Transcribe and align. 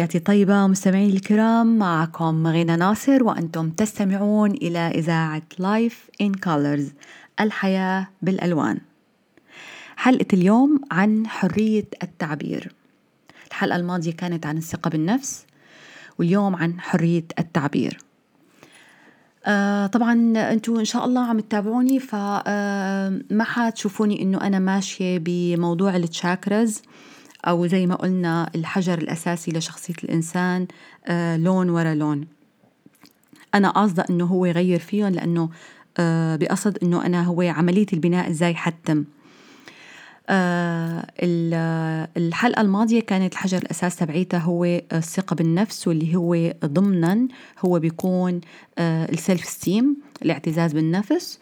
تحياتي 0.00 0.18
طيبة 0.18 0.66
مستمعين 0.66 1.10
الكرام 1.10 1.78
معكم 1.78 2.46
غينا 2.46 2.76
ناصر 2.76 3.24
وأنتم 3.24 3.70
تستمعون 3.70 4.50
إلى 4.50 4.78
إذاعة 4.78 5.42
لايف 5.58 6.08
إن 6.20 6.34
كولرز 6.34 6.92
الحياة 7.40 8.08
بالألوان. 8.22 8.78
حلقة 9.96 10.26
اليوم 10.32 10.80
عن 10.90 11.26
حرية 11.26 11.84
التعبير. 12.02 12.72
الحلقة 13.48 13.76
الماضية 13.76 14.12
كانت 14.12 14.46
عن 14.46 14.56
الثقة 14.56 14.90
بالنفس 14.90 15.46
واليوم 16.18 16.56
عن 16.56 16.80
حرية 16.80 17.24
التعبير. 17.38 17.98
آه 19.46 19.86
طبعا 19.86 20.32
أنتم 20.36 20.78
إن 20.78 20.84
شاء 20.84 21.04
الله 21.04 21.20
عم 21.20 21.40
تتابعوني 21.40 21.98
فما 21.98 22.42
آه 22.46 23.20
حتشوفوني 23.40 24.22
إنه 24.22 24.40
أنا 24.40 24.58
ماشية 24.58 25.18
بموضوع 25.18 25.96
التشاكرز. 25.96 26.82
أو 27.44 27.66
زي 27.66 27.86
ما 27.86 27.94
قلنا 27.94 28.50
الحجر 28.54 28.98
الأساسي 28.98 29.50
لشخصية 29.50 29.94
الإنسان 30.04 30.66
آه 31.06 31.36
لون 31.36 31.70
ورا 31.70 31.94
لون. 31.94 32.26
أنا 33.54 33.70
قاصدة 33.70 34.04
إنه 34.10 34.24
هو 34.24 34.46
يغير 34.46 34.78
فيهم 34.78 35.08
لأنه 35.08 35.48
آه 35.98 36.36
بقصد 36.36 36.78
إنه 36.82 37.06
أنا 37.06 37.24
هو 37.24 37.42
عملية 37.42 37.86
البناء 37.92 38.30
إزاي 38.30 38.54
حتم. 38.54 39.04
آه 40.28 41.06
الحلقة 42.16 42.60
الماضية 42.60 43.00
كانت 43.00 43.32
الحجر 43.32 43.58
الأساس 43.58 43.96
تبعيتها 43.96 44.38
هو 44.38 44.64
الثقة 44.92 45.34
بالنفس 45.34 45.88
واللي 45.88 46.16
هو 46.16 46.54
ضمنا 46.64 47.28
هو 47.64 47.78
بيكون 47.78 48.40
السيلف 48.78 49.44
ستيم 49.44 49.96
الاعتزاز 50.22 50.72
بالنفس. 50.72 51.38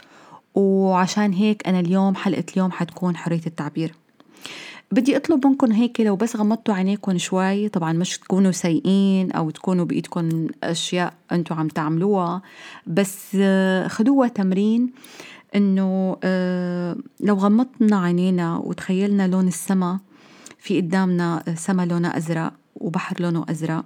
وعشان 0.55 1.33
هيك 1.33 1.69
أنا 1.69 1.81
اليوم 1.81 2.15
حلقة 2.15 2.45
اليوم 2.53 2.73
حتكون 2.73 3.17
حرية 3.17 3.41
التعبير. 3.47 3.95
بدي 4.93 5.17
اطلب 5.17 5.47
منكم 5.47 5.73
هيك 5.73 6.01
لو 6.01 6.17
بس 6.17 6.37
غمضتوا 6.37 6.75
عينيكم 6.75 7.19
شوي. 7.19 7.69
طبعا 7.69 7.93
مش 7.93 8.19
تكونوا 8.19 8.51
سيئين 8.51 9.33
أو 9.33 9.51
تكونوا 9.51 9.85
بايدكم 9.85 10.47
أشياء 10.65 11.15
أنتم 11.33 11.55
عم 11.55 11.69
تعملوها. 11.69 12.43
بس 12.87 13.37
آه، 13.41 13.89
خدوها 13.89 14.29
تمرين 14.29 14.93
إنه 15.55 16.17
آه، 16.25 16.97
لو 17.21 17.35
غمضنا 17.35 18.01
عينينا 18.01 18.57
وتخيلنا 18.57 19.29
لون 19.29 19.49
السماء 19.49 19.99
في 20.59 20.81
قدامنا 20.81 21.43
سما 21.57 21.87
لونه 21.87 22.17
أزرق 22.17 22.53
وبحر 22.77 23.21
لونه 23.21 23.45
أزرق. 23.49 23.85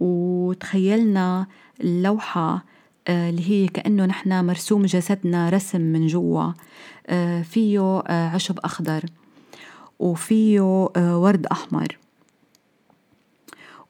وتخيلنا 0.00 1.46
اللوحة 1.80 2.64
آه، 3.08 3.30
اللي 3.30 3.50
هي 3.50 3.68
كأنه 3.68 4.06
نحن 4.06 4.44
مرسوم 4.44 4.82
جسدنا 4.82 5.50
رسم 5.50 5.80
من 5.80 6.06
جوا 6.06 6.52
فيه 7.42 8.02
عشب 8.08 8.58
أخضر. 8.58 9.04
وفيه 9.98 10.60
آه، 10.96 11.18
ورد 11.18 11.46
أحمر. 11.46 11.98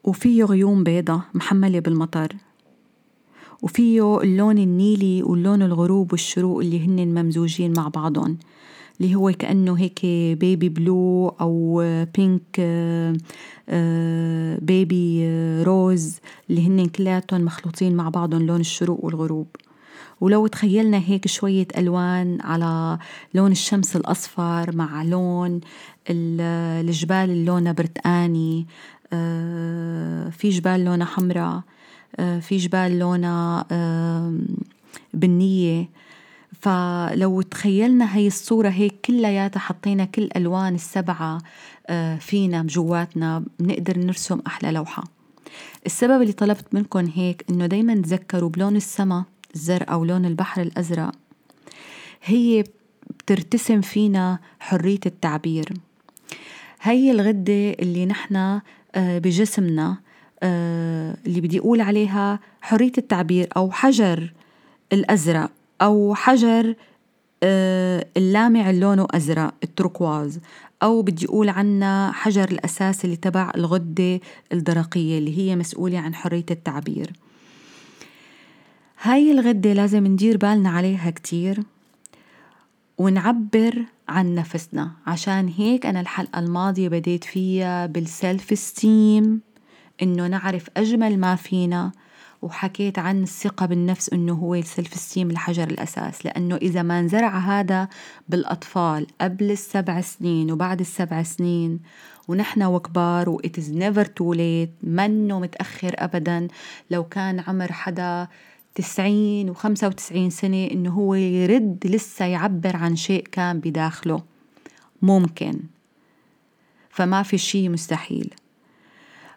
وفيه 0.03 0.43
غيوم 0.43 0.83
بيضة 0.83 1.21
محملة 1.33 1.79
بالمطر. 1.79 2.35
وفيه 3.61 4.21
اللون 4.21 4.57
النيلي 4.57 5.23
واللون 5.23 5.61
الغروب 5.61 6.11
والشروق 6.11 6.59
اللي 6.59 6.85
هن 6.85 7.07
ممزوجين 7.07 7.73
مع 7.77 7.87
بعضهم 7.87 8.37
اللي 9.01 9.15
هو 9.15 9.31
كأنه 9.31 9.73
هيك 9.73 10.05
بيبي 10.39 10.69
بلو 10.69 11.27
أو 11.41 11.83
بينك 12.17 12.61
بيبي 14.61 15.27
روز 15.63 16.19
اللي 16.49 16.67
هن 16.67 16.85
كلاتهم 16.85 17.41
مخلوطين 17.41 17.95
مع 17.95 18.09
بعضهم 18.09 18.41
لون 18.41 18.59
الشروق 18.59 19.05
والغروب. 19.05 19.47
ولو 20.21 20.47
تخيلنا 20.47 20.97
هيك 20.97 21.27
شوية 21.27 21.67
ألوان 21.77 22.37
على 22.41 22.97
لون 23.33 23.51
الشمس 23.51 23.95
الأصفر 23.95 24.75
مع 24.75 25.03
لون 25.03 25.61
الجبال 26.09 27.29
اللونها 27.29 27.71
برتقاني 27.71 28.65
آه، 29.13 30.29
في 30.29 30.49
جبال 30.49 30.85
لونها 30.85 31.05
حمراء 31.05 31.61
آه، 32.19 32.39
في 32.39 32.57
جبال 32.57 32.99
لونها 32.99 33.65
بنية. 35.13 35.89
فلو 36.61 37.41
تخيلنا 37.41 38.15
هي 38.15 38.27
الصورة 38.27 38.69
هيك 38.69 38.95
كلياتها 39.05 39.59
حطينا 39.59 40.05
كل 40.05 40.29
ألوان 40.35 40.75
السبعة 40.75 41.37
آه، 41.87 42.17
فينا 42.17 42.61
بجواتنا 42.61 43.43
بنقدر 43.59 43.99
نرسم 43.99 44.39
أحلى 44.47 44.71
لوحة. 44.71 45.03
السبب 45.85 46.21
اللي 46.21 46.33
طلبت 46.33 46.65
منكم 46.73 47.11
هيك 47.15 47.45
إنه 47.49 47.65
دايما 47.65 47.95
تذكروا 47.95 48.49
بلون 48.49 48.75
السما. 48.75 49.23
الزرقاء 49.55 49.99
ولون 49.99 50.25
البحر 50.25 50.61
الأزرق. 50.61 51.11
هي 52.23 52.63
بترتسم 53.19 53.81
فينا 53.81 54.39
حرية 54.59 54.99
التعبير. 55.05 55.73
هي 56.81 57.11
الغدة 57.11 57.69
اللي 57.69 58.05
نحن 58.05 58.35
آه، 58.95 59.19
بجسمنا 59.19 59.97
آه، 60.43 61.17
اللي 61.25 61.41
بدي 61.41 61.59
أقول 61.59 61.81
عليها 61.81 62.39
حرية 62.61 62.91
التعبير 62.97 63.47
أو 63.57 63.71
حجر 63.71 64.33
الأزرق 64.93 65.51
أو 65.81 66.15
حجر 66.15 66.75
آه، 67.43 68.05
اللامع 68.17 68.71
لونه 68.71 69.07
أزرق 69.11 69.53
التركواز. 69.63 70.39
أو 70.83 71.01
بدي 71.01 71.25
أقول 71.25 71.49
عنها 71.49 72.11
حجر 72.11 72.51
الأساس 72.51 73.05
اللي 73.05 73.15
تبع 73.15 73.51
الغدة 73.55 74.19
الدرقية 74.53 75.17
اللي 75.17 75.37
هي 75.37 75.55
مسؤولة 75.55 75.99
عن 75.99 76.15
حرية 76.15 76.45
التعبير. 76.51 77.13
هاي 79.05 79.31
الغدة 79.31 79.73
لازم 79.73 80.07
ندير 80.07 80.37
بالنا 80.37 80.69
عليها 80.69 81.09
كتير 81.09 81.63
ونعبر 82.97 83.85
عن 84.09 84.35
نفسنا. 84.35 84.91
عشان 85.07 85.47
هيك 85.47 85.85
أنا 85.85 85.99
الحلقة 85.99 86.39
الماضية 86.39 86.87
بديت 86.87 87.23
فيها 87.23 87.85
بال 87.85 88.59
self-esteem 88.59 89.41
إنه 90.01 90.27
نعرف 90.27 90.69
أجمل 90.77 91.19
ما 91.19 91.35
فينا 91.35 91.91
وحكيت 92.41 92.99
عن 92.99 93.23
الثقة 93.23 93.65
بالنفس 93.65 94.09
إنه 94.09 94.33
هو 94.33 94.55
ال 94.55 94.93
self-esteem 94.93 95.29
الحجر 95.29 95.63
الأساس. 95.63 96.25
لأنه 96.25 96.55
إذا 96.55 96.81
ما 96.81 96.99
انزرع 96.99 97.37
هذا 97.37 97.87
بالأطفال 98.29 99.07
قبل 99.21 99.51
السبع 99.51 100.01
سنين 100.01 100.51
وبعد 100.51 100.79
السبع 100.79 101.23
سنين 101.23 101.79
ونحن 102.27 102.63
وكبار 102.63 103.29
و 103.29 103.41
it 103.41 103.59
is 103.59 103.67
never 103.69 104.05
too 104.05 104.37
late 104.37 104.83
منه 104.83 105.39
متأخر 105.39 105.91
أبدا. 105.95 106.47
لو 106.91 107.03
كان 107.03 107.39
عمر 107.39 107.71
حدا 107.71 108.27
تسعين 108.75 109.49
وخمسة 109.49 109.87
وتسعين 109.87 110.29
سنة 110.29 110.65
إنه 110.71 110.89
هو 110.89 111.15
يرد 111.15 111.87
لسه 111.87 112.25
يعبر 112.25 112.75
عن 112.75 112.95
شيء 112.95 113.23
كان 113.31 113.59
بداخله. 113.59 114.23
ممكن. 115.01 115.59
فما 116.89 117.23
في 117.23 117.37
شيء 117.37 117.69
مستحيل. 117.69 118.33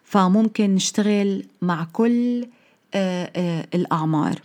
فممكن 0.03 0.75
نشتغل 0.75 1.45
مع 1.61 1.87
كل 1.93 2.47
آه، 2.93 3.31
آه، 3.35 3.67
الأعمار. 3.73 4.41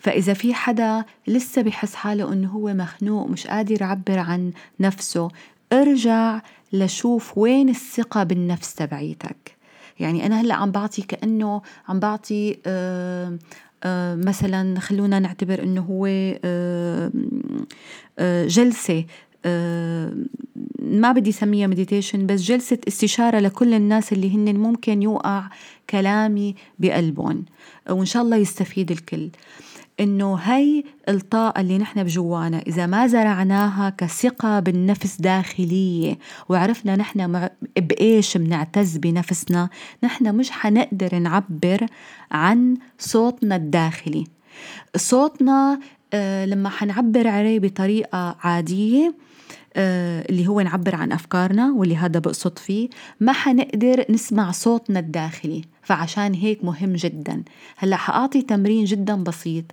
فإذا 0.00 0.34
في 0.34 0.54
حدا 0.54 1.04
لسه 1.26 1.62
بحس 1.62 1.94
حاله 1.94 2.32
إنه 2.32 2.48
هو 2.48 2.74
مخنوق 2.74 3.28
مش 3.28 3.46
قادر 3.46 3.82
يعبر 3.82 4.18
عن 4.18 4.52
نفسه 4.80 5.28
ارجع 5.72 6.40
لشوف 6.72 7.38
وين 7.38 7.68
الثقة 7.68 8.22
بالنفس 8.22 8.74
تبعيتك. 8.74 9.56
يعني 10.00 10.26
أنا 10.26 10.40
هلأ 10.40 10.54
عم 10.54 10.70
بعطي 10.70 11.02
كأنه 11.02 11.62
عم 11.88 12.00
بعطي 12.00 12.58
آه، 12.66 13.38
مثلا 14.16 14.80
خلونا 14.80 15.18
نعتبر 15.18 15.62
إنه 15.62 15.80
هو 15.80 16.06
آه، 16.44 17.10
آه، 18.18 18.46
جلسة 18.46 19.04
ما 20.82 21.12
بدي 21.12 21.32
سميها 21.32 21.66
مديتيشن 21.66 22.26
بس 22.26 22.40
جلسة 22.40 22.78
استشارة 22.88 23.38
لكل 23.38 23.74
الناس 23.74 24.12
اللي 24.12 24.34
هن 24.34 24.56
ممكن 24.56 25.02
يوقع 25.02 25.48
كلامي 25.90 26.54
بقلبهم 26.78 27.44
وإن 27.90 28.04
شاء 28.04 28.22
الله 28.22 28.36
يستفيد 28.36 28.90
الكل. 28.90 29.28
إنه 30.00 30.34
هي 30.34 30.84
الطاقة 31.08 31.60
اللي 31.60 31.78
نحن 31.78 32.04
بجوانا 32.04 32.58
إذا 32.58 32.86
ما 32.86 33.06
زرعناها 33.06 33.90
كثقة 33.90 34.60
بالنفس 34.60 35.20
داخلية 35.20 36.18
وعرفنا 36.48 36.96
نحن 36.96 37.48
بإيش 37.76 38.36
بنعتز 38.36 38.96
بنفسنا 38.96 39.68
نحن 40.04 40.34
مش 40.34 40.50
حنقدر 40.50 41.18
نعبر 41.18 41.86
عن 42.30 42.76
صوتنا 42.98 43.56
الداخلي. 43.56 44.24
صوتنا 44.96 45.80
آه 46.12 46.44
لما 46.46 46.68
حنعبر 46.68 47.28
عليه 47.28 47.60
بطريقة 47.60 48.36
عادية 48.40 49.14
آه 49.76 50.24
اللي 50.30 50.48
هو 50.48 50.60
نعبر 50.60 50.94
عن 50.94 51.12
أفكارنا 51.12 51.72
واللي 51.72 51.96
هذا 51.96 52.18
بقصد 52.20 52.58
فيه 52.58 52.88
ما 53.20 53.32
حنقدر 53.32 54.04
نسمع 54.10 54.50
صوتنا 54.50 54.98
الداخلي. 54.98 55.64
فعشان 55.84 56.34
هيك 56.34 56.64
مهم 56.64 56.92
جدا. 56.92 57.42
هلأ 57.76 57.96
حأعطي 57.96 58.42
تمرين 58.42 58.84
جدا 58.84 59.14
بسيط 59.14 59.64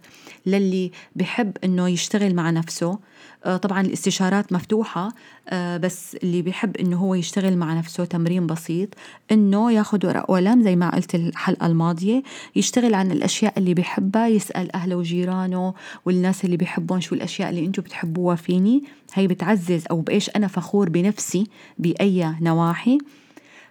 للي 0.46 0.92
بحب 1.16 1.58
إنه 1.64 1.90
يشتغل 1.90 2.36
مع 2.36 2.50
نفسه. 2.50 3.00
آه، 3.46 3.58
طبعا 3.58 3.82
الاستشارات 3.82 4.54
مفتوحة 4.54 5.10
آه، 5.50 5.78
بس 5.78 6.16
اللي 6.24 6.42
بيحب 6.42 6.78
إنه 6.78 6.98
هو 6.98 7.16
يشتغل 7.16 7.58
مع 7.58 7.74
نفسه 7.74 8.06
تمرين 8.06 8.48
بسيط. 8.48 8.90
إنه 9.32 9.72
ياخذ 9.72 10.08
ورق 10.08 10.32
وقلم 10.32 10.64
زي 10.64 10.76
ما 10.76 10.96
قلت 10.96 11.16
الحلقة 11.16 11.68
الماضية 11.68 12.24
يشتغل 12.56 12.94
عن 12.94 13.12
الأشياء 13.12 13.54
اللي 13.58 13.74
بيحبها 13.74 14.28
يسأل 14.28 14.76
أهله 14.76 14.96
وجيرانه 14.96 15.74
والناس 16.06 16.46
اللي 16.46 16.58
بيحبون 16.58 17.02
شو 17.02 17.16
الأشياء 17.16 17.50
اللي 17.50 17.66
أنتم 17.66 17.84
بتحبوها 17.84 18.36
فيني. 18.36 18.84
هي 19.14 19.28
بتعزز 19.28 19.84
أو 19.92 20.02
بإيش 20.02 20.30
أنا 20.30 20.48
فخور 20.48 20.90
بنفسي 20.90 21.48
بأي 21.78 22.36
نواحي. 22.42 22.98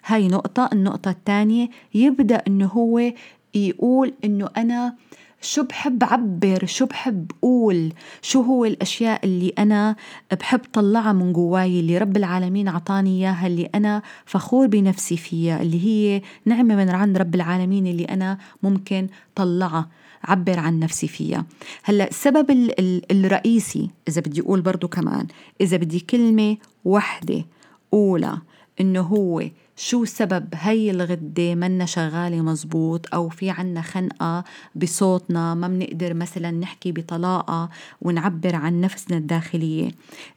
هاي 0.06 0.28
نقطة. 0.28 0.70
النقطة 0.72 1.10
الثانية 1.10 1.68
يبدأ 1.94 2.42
إنه 2.46 2.66
هو 2.66 3.12
يقول 3.54 4.12
إنه 4.24 4.48
أنا 4.56 4.94
شو 5.42 5.62
بحب 5.62 6.04
عبر 6.04 6.66
شو 6.66 6.86
بحب 6.86 7.30
قول 7.42 7.92
شو 8.22 8.42
هو 8.42 8.64
الأشياء 8.64 9.24
اللي 9.24 9.52
أنا 9.58 9.96
بحب 10.40 10.60
طلعها 10.72 11.12
من 11.12 11.32
جواي 11.32 11.80
اللي 11.80 11.98
رب 11.98 12.16
العالمين 12.16 12.68
عطاني 12.68 13.10
إياها 13.10 13.46
اللي 13.46 13.70
أنا 13.74 14.02
فخور 14.24 14.66
بنفسي 14.66 15.16
فيها 15.16 15.62
اللي 15.62 15.84
هي 15.84 16.22
نعمة 16.44 16.76
من 16.76 16.88
عند 16.90 17.18
رب 17.18 17.34
العالمين 17.34 17.86
اللي 17.86 18.04
أنا 18.04 18.38
ممكن 18.62 19.06
طلعها 19.34 19.88
عبر 20.24 20.58
عن 20.58 20.78
نفسي 20.78 21.08
فيها. 21.08 21.46
هلأ 21.82 22.08
السبب 22.08 22.70
الرئيسي 23.10 23.90
إذا 24.08 24.20
بدي 24.20 24.40
أقول 24.40 24.60
برضو 24.60 24.88
كمان 24.88 25.26
إذا 25.60 25.76
بدي 25.76 26.00
كلمة 26.00 26.56
وحدة 26.84 27.44
اولى 27.92 28.38
إنه 28.80 29.00
هو 29.00 29.42
شو 29.82 30.04
سبب 30.04 30.48
هي 30.54 30.90
الغدة 30.90 31.54
منا 31.54 31.86
شغالة 31.86 32.40
مزبوط 32.42 33.14
أو 33.14 33.28
في 33.28 33.50
عنا 33.50 33.82
خنقة 33.82 34.44
بصوتنا 34.74 35.54
ما 35.54 35.68
بنقدر 35.68 36.14
مثلا 36.14 36.50
نحكي 36.50 36.92
بطلاقة 36.92 37.70
ونعبر 38.02 38.56
عن 38.56 38.80
نفسنا 38.80 39.16
الداخلية؟ 39.16 39.90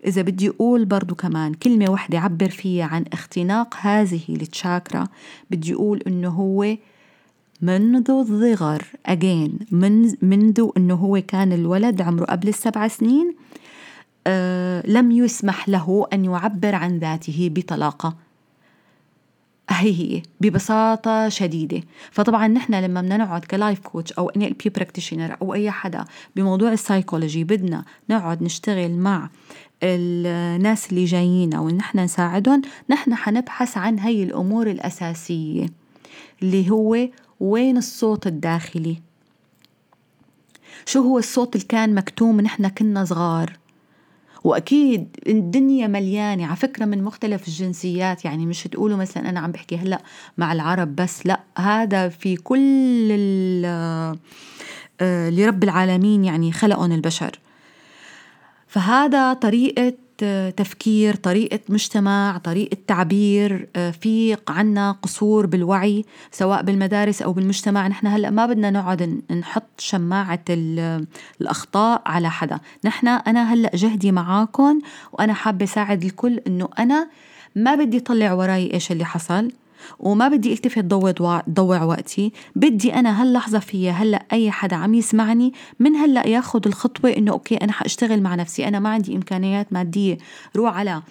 إذا 0.05 0.21
بدي 0.21 0.49
أقول 0.49 0.85
برضو 0.85 1.15
كمان 1.15 1.53
كلمة 1.53 1.91
واحدة 1.91 2.19
عبر 2.19 2.49
فيها 2.49 2.85
عن 2.85 3.05
اختناق 3.13 3.75
هذه 3.81 4.21
التشاكرا 4.29 5.07
بدي 5.51 5.73
أقول 5.73 6.03
إنه 6.07 6.29
هو 6.29 6.77
منذ 7.61 8.11
الصغر 8.11 8.83
أجين 9.05 9.59
من 9.71 10.15
منذ 10.21 10.67
أنه 10.77 10.95
هو 10.95 11.21
كان 11.27 11.53
الولد 11.53 12.01
عمره 12.01 12.25
قبل 12.25 12.47
السبع 12.47 12.87
سنين 12.87 13.35
أه 14.27 14.87
لم 14.87 15.11
يسمح 15.11 15.69
له 15.69 16.07
أن 16.13 16.25
يعبر 16.25 16.75
عن 16.75 16.97
ذاته 16.99 17.51
بطلاقة. 17.55 18.15
هي 19.73 20.15
هي 20.15 20.21
ببساطة 20.41 21.29
شديدة. 21.29 21.81
فطبعا 22.11 22.47
نحن 22.47 22.73
لما 22.75 23.01
بدنا 23.01 23.17
نقعد 23.17 23.45
ك 23.45 23.52
life 23.52 23.79
coach 23.79 24.13
أو 24.13 24.29
NLP 24.29 24.69
practitioner 24.69 25.37
أو 25.41 25.53
أي 25.53 25.71
حدا 25.71 26.05
بموضوع 26.35 26.71
السايكولوجي 26.71 27.43
بدنا 27.43 27.85
نقعد 28.09 28.43
نشتغل 28.43 28.91
مع 28.91 29.29
الناس 29.83 30.89
اللي 30.89 31.05
جايين 31.05 31.53
أو 31.53 31.69
نحن 31.69 31.99
نساعدهم 31.99 32.61
نحن 32.89 33.15
حنبحث 33.15 33.77
عن 33.77 33.99
هي 33.99 34.23
الأمور 34.23 34.67
الأساسية 34.67 35.65
اللي 36.41 36.69
هو 36.69 36.97
وين 37.39 37.77
الصوت 37.77 38.27
الداخلي؟ 38.27 38.97
شو 40.85 41.01
هو 41.01 41.17
الصوت 41.17 41.55
اللي 41.55 41.67
كان 41.67 41.95
مكتوم 41.95 42.41
نحن 42.41 42.67
كنا 42.67 43.05
صغار؟ 43.05 43.62
وأكيد 44.43 45.17
الدنيا 45.27 45.87
مليانة 45.87 46.45
على 46.45 46.55
فكرة 46.55 46.85
من 46.85 47.03
مختلف 47.03 47.47
الجنسيات. 47.47 48.25
يعني 48.25 48.45
مش 48.45 48.63
تقولوا 48.63 48.97
مثلا 48.97 49.29
أنا 49.29 49.39
عم 49.39 49.51
بحكي 49.51 49.77
هلأ 49.77 50.01
مع 50.37 50.53
العرب 50.53 50.95
بس 50.95 51.25
لأ 51.27 51.39
هذا 51.57 52.09
في 52.09 52.35
كل 52.35 53.11
آه، 53.65 54.17
اللي 55.01 55.45
رب 55.45 55.63
العالمين 55.63 56.25
يعني 56.25 56.51
خلقهم 56.51 56.91
البشر. 56.91 57.39
فهذا 58.67 59.33
طريقة 59.33 59.93
تفكير 60.57 61.15
طريقة 61.15 61.59
مجتمع 61.69 62.37
طريقة 62.37 62.77
تعبير 62.87 63.67
آه، 63.75 63.91
في 63.91 64.37
عنا 64.47 64.91
قصور 64.91 65.45
بالوعي 65.45 66.05
سواء 66.31 66.61
بالمدارس 66.61 67.21
أو 67.21 67.33
بالمجتمع. 67.33 67.87
نحن 67.87 68.07
هلأ 68.07 68.29
ما 68.29 68.45
بدنا 68.45 68.71
نقعد 68.71 69.21
نحط 69.31 69.69
شماعة 69.77 70.43
الأخطاء 70.49 72.01
على 72.05 72.29
حدا. 72.29 72.59
نحن 72.85 73.07
أنا 73.07 73.53
هلأ 73.53 73.71
جهدي 73.75 74.11
معاكم 74.11 74.81
وأنا 75.13 75.33
حابة 75.33 75.65
ساعد 75.65 76.03
الكل 76.03 76.39
أنه 76.47 76.69
أنا 76.79 77.09
ما 77.55 77.75
بدي 77.75 77.99
طلع 77.99 78.33
وراي 78.33 78.73
إيش 78.73 78.91
اللي 78.91 79.05
حصل. 79.05 79.51
وما 79.99 80.27
بدي 80.27 80.53
التفت 80.53 80.85
ضوع 80.85 81.43
ضوع 81.49 81.83
وقتي. 81.83 82.31
بدي 82.55 82.93
أنا 82.93 83.21
هاللحظة 83.21 83.59
فيها 83.59 83.91
هلأ 83.91 84.25
أي 84.33 84.51
حدا 84.51 84.75
عم 84.75 84.93
يسمعني 84.93 85.53
من 85.79 85.95
هلأ 85.95 86.27
ياخذ 86.27 86.61
الخطوة 86.65 87.11
إنه 87.11 87.31
أوكي 87.31 87.55
أنا 87.55 87.71
حأشتغل 87.71 88.21
مع 88.21 88.35
نفسي. 88.35 88.67
أنا 88.67 88.79
ما 88.79 88.89
عندي 88.89 89.15
إمكانيات 89.15 89.73
مادية. 89.73 90.17
روح 90.55 90.77
على 90.77 91.01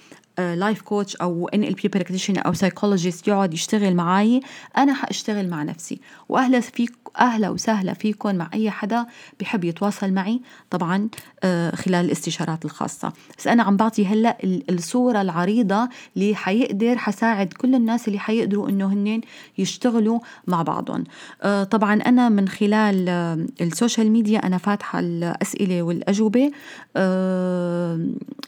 life 0.56 0.82
coach 0.82 1.17
أو 1.17 1.49
NLP 1.49 1.88
practitioner 1.88 2.47
أو 2.47 2.53
psychologist 2.53 3.29
يقعد 3.29 3.55
يشتغل 3.55 3.94
معي 3.94 4.41
أنا 4.77 4.94
حأشتغل 4.94 5.49
مع 5.49 5.62
نفسي. 5.62 6.00
وأهلا 6.29 6.61
فيك 6.61 6.93
أهلا 7.21 7.49
وسهلا 7.49 7.94
فيكم 7.94 8.35
مع 8.35 8.50
أي 8.55 8.71
حدا 8.71 9.06
بحب 9.41 9.65
يتواصل 9.65 10.12
معي 10.12 10.41
طبعا 10.71 11.09
آه، 11.44 11.77
خلال 11.77 12.05
الاستشارات 12.05 12.65
الخاصة. 12.65 13.12
بس 13.39 13.47
أنا 13.47 13.62
عم 13.62 13.77
بعطي 13.77 14.06
هلأ 14.06 14.39
الصورة 14.71 15.21
العريضة 15.21 15.89
اللي 16.17 16.35
حيقدر 16.35 16.99
حساعد 16.99 17.53
كل 17.53 17.75
الناس 17.75 18.09
اللي 18.09 18.19
حيقدروا 18.19 18.69
إنه 18.69 18.93
هن 18.93 19.21
يشتغلوا 19.59 20.21
مع 20.47 20.62
بعضهم. 20.62 21.05
آه، 21.43 21.65
طبعا 21.65 21.95
أنا 21.95 22.29
من 22.29 22.49
خلال 22.49 23.09
آه، 23.09 23.47
ال 23.61 23.68
social 23.68 24.11
media 24.11 24.47
أنا 24.47 24.59
فاتحة 24.59 24.99
الأسئلة 24.99 25.83
والأجوبة 25.83 26.50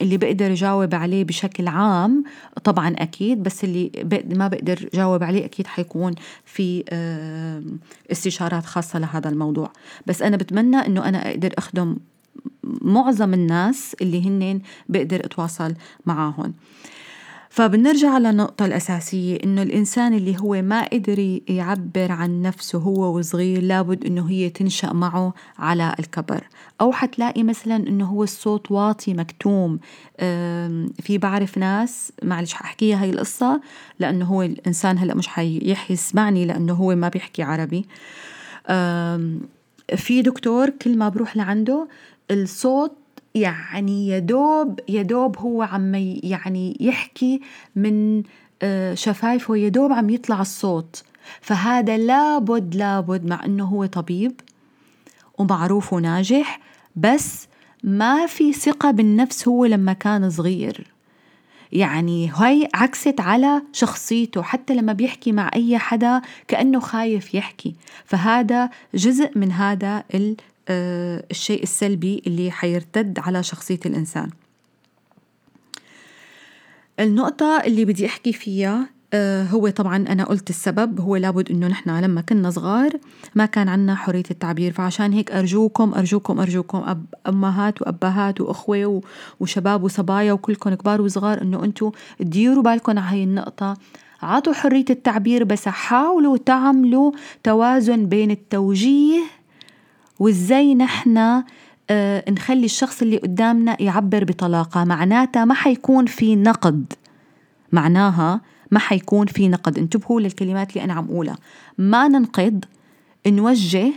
اللي 0.03 0.17
بقدر 0.17 0.55
جاوب 0.55 0.95
عليه 0.95 1.25
بشكل 1.25 1.69
عام. 1.69 1.84
طبعا 2.65 2.95
أكيد 2.99 3.43
بس 3.43 3.65
اللي 3.65 3.91
ما 4.31 4.49
بقدر 4.49 4.89
جاوب 4.95 5.23
عليه 5.23 5.45
أكيد 5.45 5.67
حيكون 5.67 6.15
في 6.45 6.85
استشارات 8.13 8.67
خاصة 8.67 8.99
لهذا 8.99 9.29
الموضوع. 9.29 9.73
بس 10.07 10.23
أنا 10.23 10.37
بتمنى 10.37 10.77
أنه 10.77 11.09
أنا 11.09 11.31
أقدر 11.31 11.55
أخدم 11.59 11.97
معظم 12.65 13.35
الناس 13.35 13.97
اللي 14.01 14.29
هن 14.29 14.61
بقدر 14.89 15.25
أتواصل 15.25 15.75
معاهم. 16.07 16.55
فبنرجع 17.55 18.19
للنقطة 18.19 18.65
الأساسية 18.65 19.39
إنه 19.45 19.63
الإنسان 19.63 20.15
اللي 20.15 20.37
هو 20.41 20.63
ما 20.63 20.85
قدر 20.85 21.41
يعبر 21.49 22.13
عن 22.13 22.43
نفسه 22.43 22.79
هو 22.79 23.19
وصغير 23.19 23.63
لابد 23.63 24.05
إنه 24.07 24.31
هي 24.31 24.51
تنشأ 24.51 24.93
معه 24.93 25.35
على 25.59 25.95
الكبر. 25.99 26.45
أو 26.81 26.93
حتلاقي 26.93 27.43
مثلا 27.43 27.77
إنه 27.77 28.05
هو 28.05 28.23
الصوت 28.23 28.71
واطي 28.71 29.15
مكتوم. 29.15 29.79
في 31.01 31.19
بعرف 31.23 31.59
ناس 31.59 32.13
معلش 32.23 32.53
حأحكيها 32.53 33.03
هاي 33.03 33.11
القصة 33.11 33.61
لأنه 33.99 34.25
هو 34.25 34.43
الإنسان 34.43 34.99
هلأ 34.99 35.15
مش 35.15 35.29
حيحي 35.29 35.95
يسمعني 35.95 36.45
لأنه 36.45 36.73
هو 36.73 36.95
ما 36.95 37.09
بيحكي 37.09 37.43
عربي. 37.43 37.87
في 39.97 40.23
دكتور 40.23 40.71
كل 40.71 40.99
ما 40.99 41.09
بروح 41.09 41.37
لعنده 41.37 41.89
الصوت 42.31 42.93
يعني 43.35 44.09
يدوب 44.09 44.81
يدوب 44.89 45.39
هو 45.39 45.63
عم 45.63 45.95
يعني 46.23 46.77
يحكي 46.81 47.41
من 47.77 48.23
آه، 48.63 48.95
شفايفه 48.95 49.57
يدوب 49.57 49.93
عم 49.93 50.11
يطلع 50.11 50.41
الصوت. 50.41 51.03
فهذا 51.41 51.97
لابد 51.97 52.75
لابد 52.75 53.27
مع 53.27 53.45
إنه 53.45 53.65
هو 53.65 53.87
طبيب 53.87 54.41
ومعروف 55.39 55.93
وناجح 55.93 56.61
بس 56.97 57.49
ما 57.85 58.27
في 58.27 58.53
ثقة 58.53 58.91
بالنفس 58.91 59.49
هو 59.49 59.65
لما 59.65 59.93
كان 59.93 60.31
صغير. 60.31 60.87
يعني 61.73 62.29
هاي 62.29 62.69
عكست 62.75 63.21
على 63.21 63.63
شخصيته 63.73 64.43
حتى 64.43 64.75
لما 64.75 64.93
بيحكي 64.93 65.33
مع 65.33 65.51
أي 65.55 65.79
حدا 65.79 66.23
كأنه 66.49 66.81
خايف 66.81 67.35
يحكي. 67.35 67.75
فهذا 68.05 68.71
جزء 68.95 69.39
من 69.39 69.53
هذا 69.53 70.05
الشيء 70.69 71.63
السلبي 71.63 72.23
اللي 72.27 72.51
حيرتد 72.51 73.19
على 73.19 73.43
شخصية 73.43 73.81
الإنسان. 73.87 74.31
النقطة 77.01 77.61
اللي 77.65 77.85
بدي 77.85 78.07
أحكي 78.07 78.33
فيها 78.33 78.95
آه، 79.15 79.43
هو 79.43 79.69
طبعا 79.69 79.97
أنا 79.97 80.25
قلت 80.25 80.51
السبب 80.51 81.01
هو 81.01 81.17
لابد 81.17 81.51
إنه 81.51 81.69
نحن 81.69 81.91
لما 81.91 82.21
كنا 82.21 82.51
صغار 82.51 82.91
ما 83.35 83.47
كان 83.47 83.69
عنا 83.69 83.95
حرية 83.95 84.23
التعبير 84.31 84.73
فعشان 84.73 85.13
هيك 85.13 85.33
أرجوكم 85.33 85.95
أرجوكم 85.95 86.41
أرجوكم 86.41 86.79
أب 86.79 87.05
أمهات 87.29 87.83
وأبهات 87.83 88.41
وأخوة 88.41 89.03
وشباب 89.41 89.83
وصبايا 89.85 90.33
وكلكم 90.33 90.75
كبار 90.75 91.03
وصغار 91.03 91.43
إنه 91.43 91.65
أنتم 91.65 91.91
ديروا 92.21 92.63
بالكم 92.63 92.99
على 92.99 93.01
هاي 93.01 93.25
النقطة. 93.25 93.77
عطوا 94.23 94.53
حرية 94.53 94.85
التعبير 94.91 95.45
بس 95.45 95.69
حاولوا 95.69 96.37
تعملوا 96.37 97.13
توازن 97.43 98.07
بين 98.07 98.31
التوجيه 98.31 99.23
وإزاي 100.19 100.75
نحن 100.75 101.43
آه 101.91 102.31
نخلي 102.31 102.65
الشخص 102.65 103.03
اللي 103.03 103.17
قدامنا 103.17 103.83
يعبر 103.83 104.25
بطلاقة؟ 104.25 104.85
معناتها 104.85 105.45
ما 105.45 105.55
حيكون 105.55 106.07
في 106.07 106.37
نقد. 106.37 106.93
معناها 107.73 108.41
ما 108.71 108.79
حيكون 108.79 109.27
في 109.27 109.49
نقد. 109.49 109.79
انتبهوا 109.79 110.21
للكلمات 110.21 110.71
اللي 110.71 110.85
أنا 110.85 110.93
عم 110.93 111.05
أقولها. 111.05 111.37
ما 111.79 112.09
ننقد 112.09 112.65
نوجه 113.27 113.93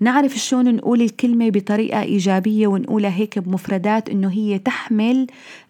نعرف 0.00 0.34
شلون 0.34 0.74
نقول 0.74 1.02
الكلمة 1.02 1.50
بطريقة 1.50 2.02
إيجابية 2.02 2.66
ونقولها 2.66 3.10
هيك 3.10 3.38
بمفردات 3.38 4.08
إنه 4.08 4.28
هي 4.30 4.58
تحمل 4.58 5.26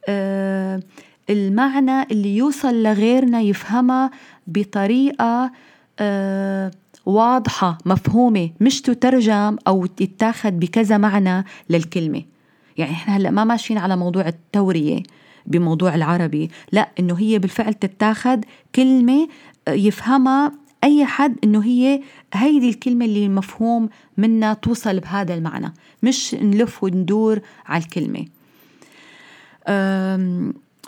آه 0.08 0.82
المعنى 1.30 2.02
اللي 2.02 2.36
يوصل 2.36 2.82
لغيرنا 2.82 3.40
يفهمها 3.40 4.10
بطريقة 4.46 5.52
آه 5.98 6.70
واضحة 7.06 7.78
مفهومة 7.86 8.50
مش 8.60 8.80
تترجم 8.82 9.56
أو 9.66 9.86
تتاخد 9.86 10.60
بكذا 10.60 10.98
معنى 10.98 11.44
للكلمة. 11.70 12.22
يعني 12.78 12.92
إحنا 12.92 13.16
هلأ 13.16 13.30
ما 13.30 13.44
ماشيين 13.44 13.78
على 13.78 13.96
موضوع 13.96 14.28
التورية 14.28 15.02
بموضوع 15.46 15.94
العربي. 15.94 16.50
لأ 16.72 16.88
إنه 17.00 17.18
هي 17.18 17.38
بالفعل 17.38 17.74
تتاخد 17.74 18.44
كلمة 18.74 19.28
يفهمها 19.68 20.52
أي 20.84 21.04
حد 21.04 21.36
إنه 21.44 21.64
هي 21.64 22.00
هيدي 22.34 22.68
الكلمة 22.68 23.04
اللي 23.04 23.26
المفهوم 23.26 23.88
منها 24.16 24.54
توصل 24.54 25.00
بهذا 25.00 25.34
المعنى. 25.34 25.74
مش 26.02 26.34
نلف 26.34 26.84
وندور 26.84 27.40
على 27.66 27.82
الكلمة. 27.82 28.24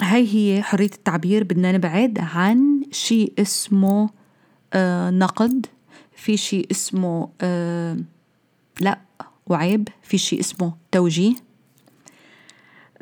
هاي 0.01 0.29
هي 0.35 0.63
حرية 0.63 0.91
التعبير. 0.95 1.45
بدنا 1.45 1.73
نبعد 1.73 2.19
عن 2.35 2.83
شيء 2.91 3.33
اسمه 3.39 4.11
آه 4.73 5.11
نقد. 5.11 5.67
في 6.17 6.37
شيء 6.37 6.67
اسمه 6.71 7.29
آه 7.41 7.97
لا 8.81 8.99
وعيب 9.47 9.89
في 10.03 10.19
شيء 10.19 10.41
اسمه 10.41 10.73
توجيه. 10.93 11.35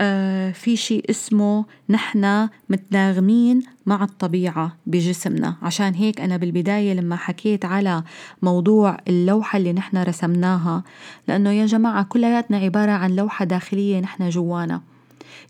آه 0.00 0.52
في 0.52 0.76
شيء 0.76 1.11
اسمه 1.11 1.64
نحن 1.88 2.49
متناغمين 2.68 3.62
مع 3.87 4.04
الطبيعة 4.04 4.76
بجسمنا. 4.87 5.56
عشان 5.62 5.94
هيك 5.94 6.21
أنا 6.21 6.37
بالبداية 6.37 6.92
لما 6.92 7.16
حكيت 7.16 7.64
على 7.64 8.02
موضوع 8.42 8.97
اللوحة 9.09 9.56
اللي 9.56 9.73
نحن 9.73 9.97
رسمناها 9.97 10.85
لأنه 11.28 11.50
يا 11.50 11.66
جماعة 11.66 12.04
كلياتنا 12.04 12.56
عبارة 12.56 12.90
عن 12.92 13.16
لوحة 13.16 13.44
داخلية 13.44 14.00
نحن 14.00 14.28
جوانا. 14.28 14.83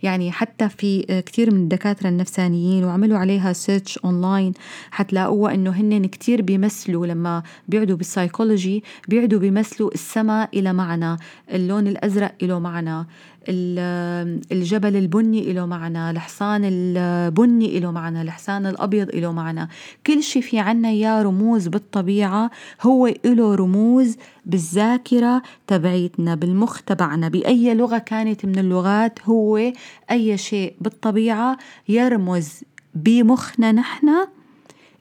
يعني 0.03 0.33
حتى 0.33 0.69
في 0.69 1.03
كثير 1.27 1.55
من 1.55 1.61
الدكاترة 1.63 2.09
النفسانيين 2.09 2.85
وعملوا 2.85 3.19
عليها 3.19 3.53
search 3.53 3.99
online 3.99 4.53
حتلاقوها 4.91 5.55
إنه 5.55 5.71
هن 5.71 6.07
كثير 6.07 6.43
بيمثلوا 6.43 7.07
لما 7.07 7.43
بيقعدوا 7.69 7.97
بالسايكولوجي 7.97 8.85
بيقعدوا 9.09 9.39
بيمثلوا 9.39 9.95
السماء 9.95 10.49
إلى 10.55 10.73
معنى 10.73 11.17
اللون 11.53 11.87
الأزرق 11.87 12.35
له 12.43 12.59
معنى 12.59 13.07
الجبل 13.49 14.97
البني 14.97 15.53
له 15.53 15.67
معنى 15.67 16.11
الحصان 16.11 16.63
البني 16.65 17.81
له 17.81 17.91
معنى 17.91 18.23
الحصان 18.23 18.67
الأبيض 18.67 19.15
له 19.15 19.33
معنى 19.33 19.69
كل 20.07 20.23
شيء 20.23 20.43
في 20.43 20.59
عنا 20.59 20.91
يا 20.91 21.23
رموز 21.23 21.69
بالطبيعة 21.69 22.51
هو 22.83 23.15
له 23.25 23.55
رموز 23.55 24.17
بالذاكرة 24.47 25.43
تبعيتنا 25.67 26.35
بالمخ 26.35 26.83
تبعنا. 26.83 27.29
بأي 27.29 27.75
لغة 27.75 27.99
كانت 27.99 28.45
من 28.45 28.59
اللغات 28.59 29.19
هو 29.25 29.73
أي 30.11 30.39
شيء 30.39 30.75
بالطبيعة 30.81 31.59
يرمز 31.89 32.61
بمخنا 32.95 33.73
نحن 33.73 34.09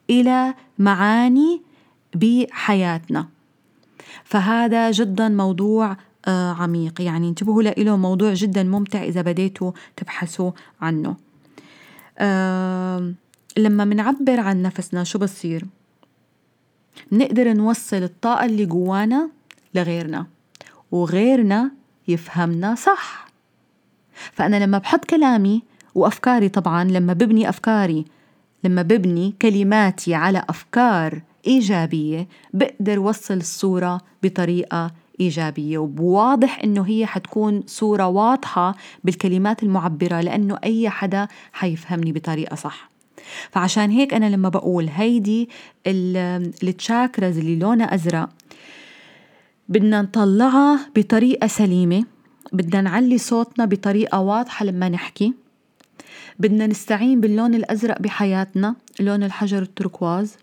إلى 0.09 0.53
معاني 0.79 1.61
بحياتنا. 2.15 3.27
فهذا 4.23 4.91
جدا 4.91 5.29
موضوع 5.29 5.97
عميق. 6.27 7.01
يعني 7.01 7.29
انتبهوا 7.29 7.63
له 7.63 7.97
موضوع 7.97 8.33
جدا 8.33 8.63
ممتع 8.63 9.03
إذا 9.03 9.21
بديتوا 9.21 9.71
تبحثوا 9.95 10.51
عنه. 10.81 11.15
لما 13.57 13.85
منعبر 13.85 14.39
عن 14.39 14.61
نفسنا 14.61 15.03
شو 15.03 15.19
بصير؟ 15.19 15.65
نقدر 17.11 17.53
نوصل 17.53 18.03
الطاقة 18.03 18.45
اللي 18.45 18.65
جوانا 18.65 19.29
لغيرنا 19.75 20.25
وغيرنا 20.91 21.71
يفهمنا 22.07 22.75
صح. 22.75 23.27
فأنا 24.13 24.63
لما 24.63 24.77
بحط 24.77 25.05
كلامي 25.05 25.63
وأفكاري 25.95 26.49
طبعا 26.49 26.83
لما 26.83 27.13
ببني 27.13 27.49
أفكاري 27.49 28.05
لما 28.63 28.81
ببني 28.81 29.33
كلماتي 29.41 30.15
على 30.15 30.45
أفكار 30.49 31.21
إيجابية 31.47 32.27
بقدر 32.53 32.99
وصل 32.99 33.33
الصورة 33.33 34.01
بطريقة 34.23 34.91
إيجابية 35.19 35.77
وواضح 35.77 36.59
إنه 36.63 36.81
هي 36.87 37.05
حتكون 37.05 37.63
صورة 37.67 38.07
واضحة 38.07 38.75
بالكلمات 39.03 39.63
المعبرة 39.63 40.21
لأنه 40.21 40.57
أي 40.63 40.89
حدا 40.89 41.27
حيفهمني 41.53 42.11
بطريقة 42.11 42.55
صح. 42.55 42.89
فعشان 43.51 43.89
هيك 43.89 44.13
أنا 44.13 44.29
لما 44.29 44.49
بقول 44.49 44.87
هيدي 44.87 45.49
التشاكرز 45.87 47.37
اللي 47.37 47.55
لونها 47.55 47.95
أزرق 47.95 48.29
بدنا 49.69 50.01
نطلعها 50.01 50.79
بطريقة 50.95 51.47
سليمة 51.47 52.05
بدنا 52.53 52.81
نعلي 52.81 53.17
صوتنا 53.17 53.65
بطريقة 53.65 54.19
واضحة 54.21 54.65
لما 54.65 54.89
نحكي. 54.89 55.33
بدنا 56.39 56.67
نستعين 56.67 57.21
باللون 57.21 57.53
الأزرق 57.53 58.01
بحياتنا 58.01 58.75
لون 58.99 59.23
الحجر 59.23 59.61
التركواز. 59.61 60.35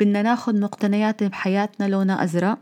بدنا 0.00 0.22
ناخد 0.22 0.54
مقتنيات 0.54 1.24
بحياتنا 1.24 1.88
لونها 1.88 2.24
أزرق. 2.24 2.58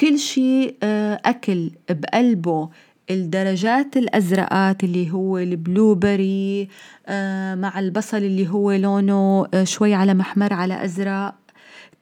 كل 0.00 0.18
شيء 0.18 0.76
آه، 0.82 1.20
أكل 1.24 1.70
بقلبه. 1.90 2.68
الدرجات 3.10 3.96
الأزرقات 3.96 4.84
اللي 4.84 5.10
هو 5.10 5.38
البلوبري 5.38 6.68
آه، 7.06 7.54
مع 7.54 7.78
البصل 7.78 8.16
اللي 8.16 8.48
هو 8.48 8.72
لونه 8.72 9.46
آه، 9.54 9.64
شوي 9.64 9.94
على 9.94 10.14
محمر 10.14 10.52
على 10.52 10.84
أزرق. 10.84 11.34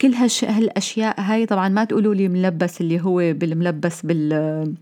كل 0.00 0.14
هالش... 0.14 0.44
هالأشياء 0.44 1.20
هاي 1.20 1.46
طبعا 1.46 1.68
ما 1.68 1.84
تقولوا 1.84 2.14
لي 2.14 2.28
ملبس 2.28 2.80
اللي 2.80 3.00
هو 3.00 3.16
بالملبس 3.16 4.06
بال 4.06 4.74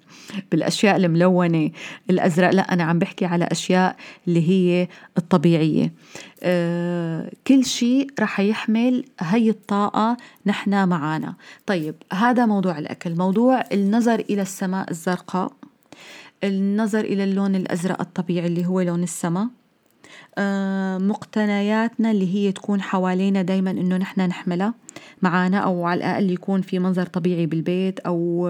بالأشياء 0.50 0.96
الملونة 0.96 1.70
الأزرق 2.10 2.50
لا 2.50 2.72
أنا 2.72 2.84
عم 2.84 2.98
بحكي 2.98 3.24
على 3.24 3.44
أشياء 3.44 3.96
اللي 4.28 4.48
هي 4.48 4.88
الطبيعية. 5.18 5.92
آه 6.42 7.30
كل 7.46 7.64
شيء 7.64 8.10
رح 8.20 8.40
يحمل 8.40 9.04
هي 9.20 9.50
الطاقة 9.50 10.16
نحن 10.46 10.88
معانا. 10.88 11.34
طيب 11.66 11.94
هذا 12.12 12.46
موضوع 12.46 12.78
الأكل. 12.78 13.16
موضوع 13.16 13.64
النظر 13.72 14.20
إلى 14.30 14.42
السماء 14.42 14.90
الزرقاء 14.90 15.52
النظر 16.44 17.00
إلى 17.00 17.24
اللون 17.24 17.54
الأزرق 17.54 18.00
الطبيعي 18.00 18.46
اللي 18.46 18.66
هو 18.66 18.80
لون 18.80 19.02
السماء. 19.02 19.48
مقتنياتنا 20.98 22.10
اللي 22.10 22.34
هي 22.34 22.52
تكون 22.52 22.82
حوالينا 22.82 23.42
دايما 23.42 23.70
إنه 23.70 23.96
نحن 23.96 24.20
نحملها 24.20 24.74
معانا 25.22 25.58
أو 25.58 25.84
على 25.86 25.98
الأقل 25.98 26.30
يكون 26.30 26.62
في 26.62 26.78
منظر 26.78 27.06
طبيعي 27.06 27.46
بالبيت 27.46 28.00
أو 28.00 28.48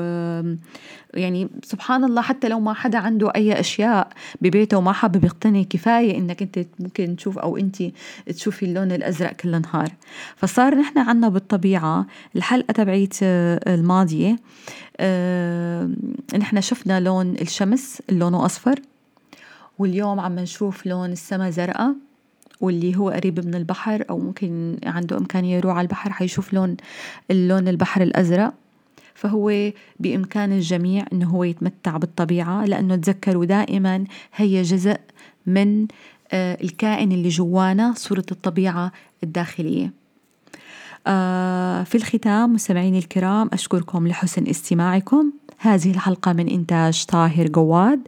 يعني 1.15 1.49
سبحان 1.63 2.05
الله 2.05 2.23
حتى 2.23 2.49
لو 2.49 2.61
ما 2.61 2.73
حدا 2.73 2.99
عنده 2.99 3.33
أي 3.37 3.61
أشياء 3.61 4.09
ببيته 4.41 4.79
وما 4.79 4.93
حابب 4.93 5.25
يقتني 5.25 5.65
كفاية 5.65 6.19
إنك 6.19 6.43
أنت 6.43 6.67
ممكن 6.81 7.17
تشوف 7.17 7.39
أو 7.39 7.57
أنت 7.57 7.83
تشوفي 8.27 8.65
اللون 8.65 8.93
الأزرق 8.93 9.33
كل 9.33 9.61
نهار. 9.61 9.93
فصار 10.37 10.75
نحن 10.75 10.99
عنا 10.99 11.29
بالطبيعة 11.29 12.07
الحلقة 12.37 12.73
تبعيت 12.73 13.15
آه، 13.23 13.75
الماضية 13.75 14.37
نحن 16.39 16.61
شفنا 16.61 17.01
لون 17.01 17.35
الشمس 17.41 18.03
لونه 18.11 18.45
أصفر. 18.45 18.81
واليوم 19.79 20.21
عم 20.21 20.39
نشوف 20.39 20.87
لون 20.87 21.13
السما 21.13 21.51
زرقاء 21.51 21.95
واللي 22.61 22.97
هو 22.97 23.11
قريب 23.11 23.47
من 23.47 23.55
البحر 23.55 24.05
أو 24.11 24.19
ممكن 24.19 24.79
عنده 24.87 25.17
إمكانية 25.17 25.57
يروح 25.57 25.77
على 25.77 25.85
البحر 25.85 26.13
حيشوف 26.13 26.53
لون 26.53 26.77
اللون 27.31 27.69
البحر 27.69 28.03
الأزرق. 28.03 28.55
فهو 29.15 29.73
بإمكان 30.01 30.53
الجميع 30.53 31.05
أنه 31.13 31.31
هو 31.31 31.45
يتمتع 31.45 31.97
بالطبيعة 31.97 32.65
لأنه 32.65 32.97
تذكروا 32.97 33.45
دائما 33.45 34.05
هي 34.35 34.63
جزء 34.63 34.97
من 35.47 35.87
آه، 36.33 36.59
الكائن 36.63 37.13
اللي 37.13 37.29
جوانا 37.29 37.95
صورة 37.97 38.25
الطبيعة 38.33 38.93
الداخلية. 39.23 39.93
آه، 41.07 41.83
في 41.83 41.95
الختام 41.95 42.53
مستمعيني 42.53 42.99
الكرام 42.99 43.51
أشكركم 43.53 44.09
لحسن 44.09 44.47
استماعكم. 44.47 45.33
هذه 45.59 45.91
الحلقة 45.91 46.33
من 46.33 46.49
إنتاج 46.49 47.05
طاهر 47.05 47.49
جواد. 47.49 48.01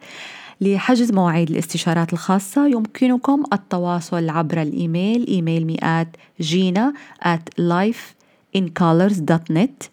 لحجز 0.60 1.12
مواعيد 1.12 1.50
الاستشارات 1.50 2.12
الخاصة 2.12 2.66
يمكنكم 2.66 3.42
التواصل 3.52 4.30
عبر 4.30 4.62
الإيميل 4.62 5.26
email 5.26 5.66
me 5.66 5.87
at 5.87 6.08
جينا 6.40 6.92
at 7.24 7.60
lifeincolors.net 7.60 9.88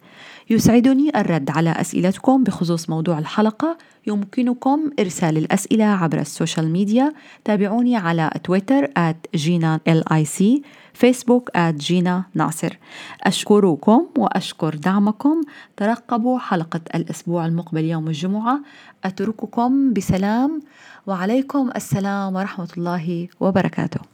يسعدني 0.50 1.20
الرد 1.20 1.50
على 1.50 1.70
أسئلتكم 1.70 2.44
بخصوص 2.44 2.90
موضوع 2.90 3.18
الحلقة. 3.18 3.78
يمكنكم 4.06 4.90
إرسال 5.00 5.36
الأسئلة 5.36 5.84
عبر 5.84 6.20
ال 6.20 6.27
social 6.27 6.70
media. 6.70 7.12
تابعوني 7.44 7.96
على 7.96 8.30
تويتر 8.44 8.84
at 8.86 9.36
جينا 9.36 9.80
LIC 9.88 10.44
فيسبوك 10.94 11.50
at 11.56 11.74
جينا 11.76 12.24
ناصر. 12.34 12.78
أشكركم 13.22 14.06
وأشكر 14.18 14.74
دعمكم. 14.74 15.40
ترقبوا 15.76 16.38
حلقة 16.38 16.80
الأسبوع 16.94 17.46
المقبل 17.46 17.84
يوم 17.84 18.08
الجمعة. 18.08 18.60
أترككم 19.04 19.92
بسلام. 19.92 20.62
وعليكم 21.06 21.70
السلام 21.76 22.36
ورحمة 22.36 22.68
الله 22.78 23.28
وبركاته. 23.40 24.13